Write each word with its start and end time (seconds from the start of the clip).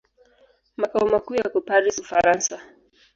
Makao 0.77 1.05
makuu 1.09 1.35
yako 1.35 1.61
Paris, 1.61 1.97
Ufaransa. 1.97 2.61